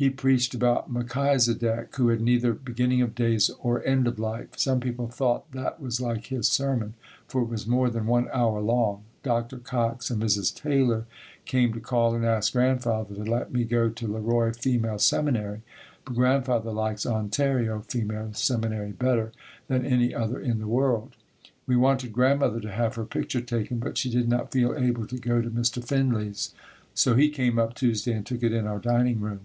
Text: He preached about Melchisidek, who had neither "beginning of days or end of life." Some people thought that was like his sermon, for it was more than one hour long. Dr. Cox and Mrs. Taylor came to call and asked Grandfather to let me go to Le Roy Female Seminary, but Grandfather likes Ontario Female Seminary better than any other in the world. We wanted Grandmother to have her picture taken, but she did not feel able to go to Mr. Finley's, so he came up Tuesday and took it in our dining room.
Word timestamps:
He 0.00 0.08
preached 0.08 0.54
about 0.54 0.90
Melchisidek, 0.90 1.94
who 1.96 2.08
had 2.08 2.22
neither 2.22 2.54
"beginning 2.54 3.02
of 3.02 3.14
days 3.14 3.50
or 3.60 3.84
end 3.84 4.06
of 4.08 4.18
life." 4.18 4.48
Some 4.56 4.80
people 4.80 5.08
thought 5.08 5.52
that 5.52 5.78
was 5.78 6.00
like 6.00 6.28
his 6.28 6.48
sermon, 6.48 6.94
for 7.28 7.42
it 7.42 7.50
was 7.50 7.66
more 7.66 7.90
than 7.90 8.06
one 8.06 8.26
hour 8.32 8.62
long. 8.62 9.02
Dr. 9.22 9.58
Cox 9.58 10.08
and 10.08 10.22
Mrs. 10.22 10.54
Taylor 10.54 11.04
came 11.44 11.74
to 11.74 11.80
call 11.80 12.14
and 12.14 12.24
asked 12.24 12.54
Grandfather 12.54 13.14
to 13.16 13.24
let 13.30 13.52
me 13.52 13.64
go 13.64 13.90
to 13.90 14.08
Le 14.10 14.20
Roy 14.20 14.52
Female 14.52 14.98
Seminary, 14.98 15.60
but 16.06 16.14
Grandfather 16.14 16.72
likes 16.72 17.04
Ontario 17.04 17.80
Female 17.82 18.32
Seminary 18.32 18.92
better 18.92 19.32
than 19.68 19.84
any 19.84 20.14
other 20.14 20.40
in 20.40 20.60
the 20.60 20.66
world. 20.66 21.14
We 21.66 21.76
wanted 21.76 22.14
Grandmother 22.14 22.60
to 22.60 22.72
have 22.72 22.94
her 22.94 23.04
picture 23.04 23.42
taken, 23.42 23.76
but 23.80 23.98
she 23.98 24.08
did 24.08 24.30
not 24.30 24.50
feel 24.50 24.74
able 24.74 25.06
to 25.08 25.18
go 25.18 25.42
to 25.42 25.50
Mr. 25.50 25.84
Finley's, 25.84 26.54
so 26.94 27.16
he 27.16 27.28
came 27.28 27.58
up 27.58 27.74
Tuesday 27.74 28.12
and 28.14 28.24
took 28.24 28.42
it 28.42 28.54
in 28.54 28.66
our 28.66 28.78
dining 28.80 29.20
room. 29.20 29.40